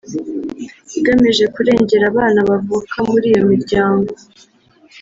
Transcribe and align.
igamije 0.99 1.45
kurengera 1.55 2.03
abana 2.11 2.39
bavuka 2.49 2.95
muri 3.09 3.25
iyo 3.31 3.41
miryango 3.51 4.11